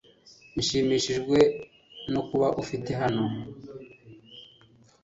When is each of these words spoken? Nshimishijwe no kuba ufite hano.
Nshimishijwe 0.57 1.37
no 2.13 2.21
kuba 2.27 2.47
ufite 2.61 2.91
hano. 3.01 3.25